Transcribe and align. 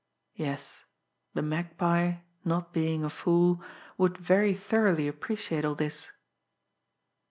Yes; 0.33 0.83
the 1.35 1.43
Magpie, 1.43 2.21
not 2.43 2.73
being 2.73 3.03
a 3.03 3.09
fool, 3.11 3.61
would 3.99 4.17
very 4.17 4.55
thoroughly 4.55 5.07
appreciate 5.07 5.63
all 5.63 5.75
this. 5.75 6.11